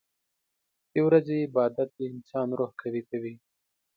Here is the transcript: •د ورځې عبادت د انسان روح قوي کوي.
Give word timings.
•د 0.91 0.93
ورځې 1.07 1.35
عبادت 1.47 1.89
د 1.97 1.99
انسان 2.13 2.47
روح 2.59 2.71
قوي 2.81 3.01
کوي. 3.09 3.33